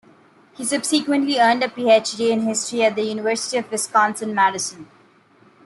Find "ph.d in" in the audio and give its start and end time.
1.69-2.39